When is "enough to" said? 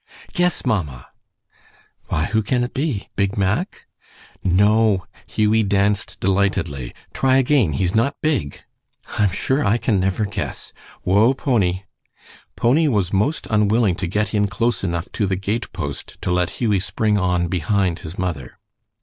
14.83-15.27